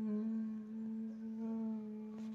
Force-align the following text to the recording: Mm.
Mm. 0.00 0.29